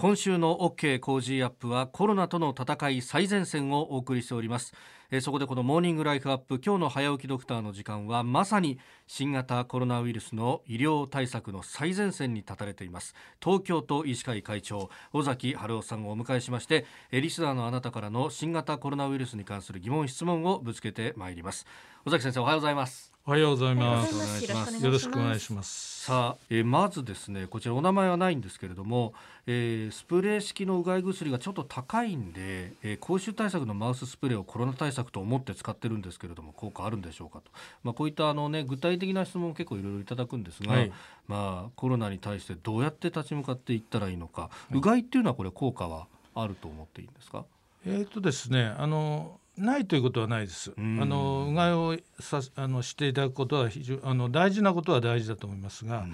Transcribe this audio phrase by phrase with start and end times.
[0.00, 4.72] 今週の OK 工事アップはコロナとの戦い最前線をお送りしております。
[5.10, 13.16] えそこでこのモーニングライフアップ今日の早起きドクターの時間はまさに新型コロナウイルスの医療対策の最前線に立たれています。
[13.42, 21.66] 東京都医師会会長尾崎春夫さんをお迎えしましてえリスナーのあなたからの新型コロナウイルスに関する疑問質問をぶつけてまいります。
[22.06, 23.17] 尾崎先生おはようございます。
[23.28, 24.42] おはようございます。
[24.82, 26.06] よろしくお願いします。
[26.06, 29.12] さあ、えー、まずですね、こちらお名前はないんですけれども、
[29.46, 37.50] えー、スプレー式のうがい薬がちょっと高いんで、えー、口臭対策のマウススプレーをコロナ対策と思って使ってるんですけれども、効果あるんでしょうかと。
[37.84, 40.90] まあこういったあのね具体的な質問を結構いろいろいただくんですが、はい、
[41.26, 47.44] まあコロナに対してどうやって立ち向かっていったらいいのか、はい、うがいっていうのはこれ効果はあると思っていいんですか？
[47.86, 50.72] えっ、ー、とですね、あのないということはないです。
[50.76, 56.06] あのうがいをさあのしていただくことは非常あの大事なことは大事だと思いますが、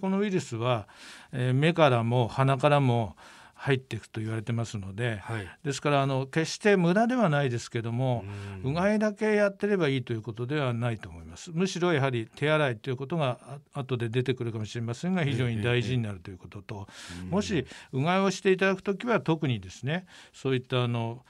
[0.00, 0.88] このウイルスは、
[1.32, 3.16] えー、目からも鼻からも
[3.58, 8.22] 入っていくと言われてますので、はい、ですからあの決して無駄ではないですけども
[8.62, 11.50] うがいだけやってればいいということではないと思います。
[11.52, 13.38] むしろやはり手洗いということが
[13.72, 16.88] 後で出てくるかもしれませんが非常に大事になるということと、
[17.30, 21.24] もしうがいをしていただく時は特にですねそういったあの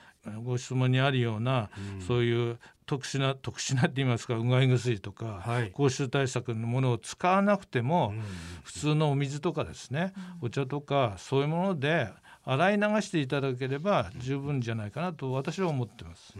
[0.44, 8.22] ご質問にあるような、うん、そういう特殊な特殊なって言いますかうがい薬とか、はい、口臭対策のものを使わなくても、うん、
[8.62, 12.08] 普通のお水とかですね、お茶とかそういうもので
[12.44, 16.34] 洗い流していただければ十分じゃないかなと私は思ってます。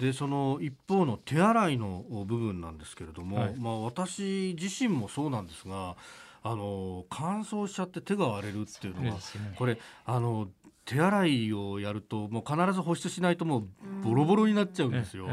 [0.00, 5.94] でその一方の手洗いの部分なんですけれども、はい、まあ、私自身もそうなんですが
[6.42, 9.20] あの乾燥しちゃって手が割れるっていうのは、ね、
[9.56, 10.48] これあの
[10.84, 13.64] 手洗いをやるともう必ず保湿しないともう
[14.02, 15.28] ボロボロになっちゃうんですよ。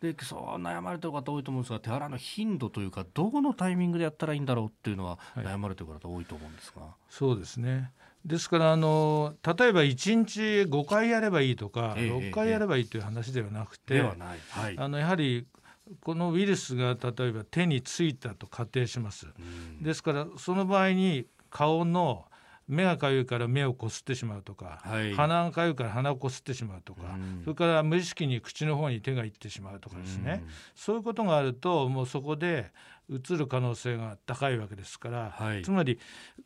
[0.00, 7.90] でそう悩まれてる方多いと思うんですが手洗いの頻度というかどこのタイミングでやったらいいんだろうっていうのは悩まれてる方多いと思うんですが、はい、そうですね。
[8.24, 15.46] ですからあの例えば1日5回やればいいとか、え6回やればいいという話ではなくて、えはい、あのやはり
[16.02, 19.26] このウイルスが例えば手についたと仮定します。
[19.80, 22.26] ですからその場合に顔の
[22.68, 32.70] 目がかゆいから目をこすってしまうとか、はい、鼻がかゆいから鼻をこすってしまうとか、うん、それから無意識に口の方に手がいってしまうとかですね、うん、そういうことがあるともうそこで
[33.08, 35.98] うつる可能性が高いわけですから、はい、つまり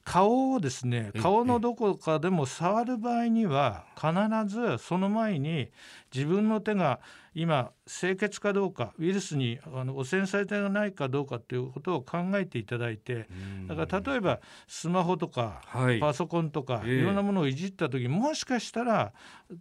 [0.05, 4.13] 顔をですね顔のどこかでも触る場合には必
[4.47, 5.71] ずその前に
[6.15, 7.01] 自分の手が
[7.35, 13.27] 今清潔かどうかウイルスにあの汚染されてないかどうかということを考えていただいて
[13.67, 15.63] だから例えばスマホとか、
[16.01, 19.13] パソコンとか、い、ろんなものをいじった時もしかしたら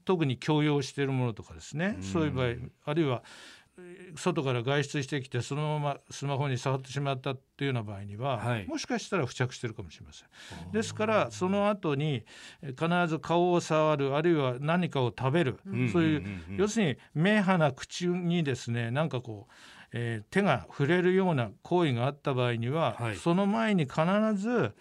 [0.06, 1.97] 特に強要しているものとかですね。
[2.01, 2.47] そういう場合
[2.85, 3.23] あるいは
[4.16, 10.72] 外から外出してきてそのままスマホに触ってしまったっていうような場合には、はい、もしかしたら付着してるかもしれません。
[10.72, 12.25] ですからその後に
[12.62, 16.24] 必ず顔を触るあるいは何かを食べる、うん、そういう,、
[16.58, 19.53] 要するに目鼻口にですねなんかこう
[19.94, 24.02] えー、手が触れるような行為があった場合には、はい、その前に必
[24.36, 24.72] ず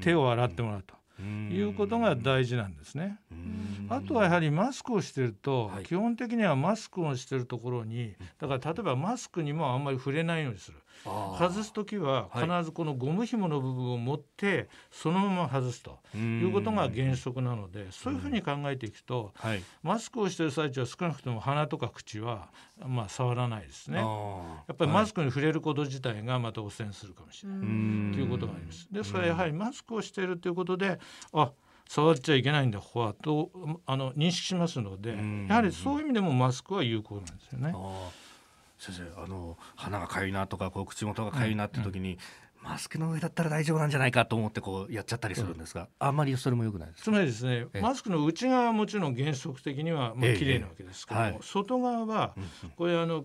[0.00, 0.94] 手を洗ってもらうと。
[1.22, 3.18] いうことが大事なんですね。
[3.96, 10.78] あとはやはりマスクをしてると、はい、基本的にはマスクをしてるところにだから例えばマスクにもあんまり触れないようにする。
[11.04, 22.50] 外す時は必ずこのゴム紐の部分を持ってそのまま外すということが原則なのでそういうふうに考えていくと、はい、マスクをしてる最中は少なくとも鼻とか口は
[22.86, 23.98] まあ触らないですね。
[23.98, 24.04] や
[24.72, 27.60] っぱりマスクに触れること自体がまた汚染するかもしれない
[28.14, 28.86] ということがあります。
[28.90, 31.00] ですからやはりマスクをしているということで
[31.32, 31.50] あ
[31.88, 33.50] 触っちゃいけないんだここはと
[33.86, 35.16] あの認識しますので
[35.48, 37.74] やはりそういう意味でもマスクは有効なんですよね。
[38.78, 42.18] 先生あの鼻がかゆいなとかこう口元がかゆいなって時に、
[42.62, 52.34] うん、マスクの上だったら大丈夫なんじゃないかと思ってこうやっちゃったりするんですが、うん、あんまりそれもよくないですつまりですねマスクの内側はもちろん原則的にはまあ綺麗なわけですけども、はい、外側は
[52.76, 53.24] これあの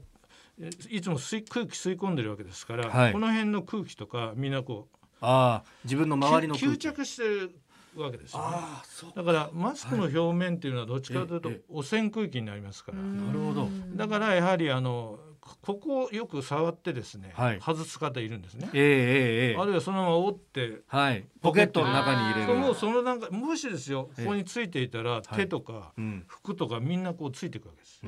[0.90, 7.56] いつも吸い空気吸い込んでるわけですから、はい、この辺の空気とかみんなこうあ自分の周りの吸着してる
[8.02, 13.70] わけですよ、ね、だからマスクの表面っていうのはどっちかというと汚染区域になりますから、なるほど。
[13.96, 15.20] だからやはりあの
[15.66, 18.70] ここをよく触ってですね、はい、外す方いるんですね。
[18.74, 22.54] えー、えー、あるいはそのまま折って、はい、ポケットの中に入れる。
[22.56, 25.94] もうそのなんかもしですよ、ここについていたら、手とか、
[26.28, 28.02] 服とかみんなこうついていくわけです。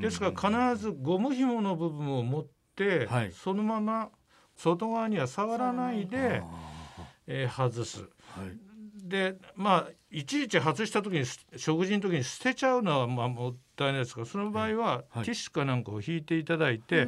[0.00, 2.46] ですから必ずゴム紐の部分を持っ
[2.76, 4.10] て、はい、そのまま
[4.56, 6.42] 外側には触らないで、
[7.26, 8.00] えー、外す。
[8.00, 8.69] はい
[9.10, 11.24] でまあいちいち外した時に
[11.56, 17.06] 食事の時に捨てちゃうのはまあもったいないですがその場合は、ティッシュかなんかを引いていただいて、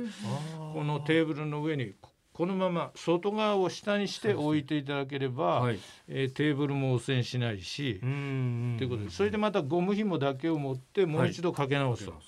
[0.74, 1.94] このテーブルの上に
[2.32, 5.78] このまま外側を下にして置いていただければ、はい、
[6.08, 12.06] えー、テーブルも汚染しないしということでそれでまたゴム紐だけを持ってもう一度かけ直す。
[12.06, 12.20] と、はい、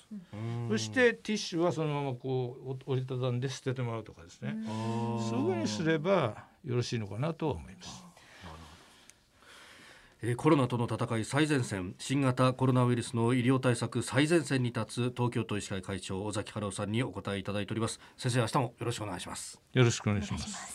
[0.69, 4.55] そしてティッシュはそのままこう折りたたんで捨ててもらうとかですね。
[4.67, 8.04] そういうふうにすればよろしいのかなと思います。
[10.33, 17.99] コロナとの戦い最前線新型コロナウイルスの医療対策最前線に立つ東京都医師会会長尾崎春夫さんにお答えいただいております。
[18.17, 19.61] 先生明日もよろしくお願いします。
[19.73, 20.74] よろしくお願いします。